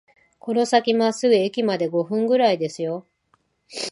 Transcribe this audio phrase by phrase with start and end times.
[0.39, 3.05] この先まっすぐ、駅まで五分くらいですよ